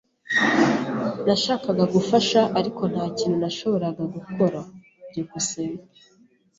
Nashakaga 1.25 1.83
gufasha, 1.95 2.41
ariko 2.59 2.81
nta 2.91 3.05
kintu 3.17 3.37
nashoboraga 3.43 4.03
gukora. 4.15 4.59
byukusenge 5.09 5.85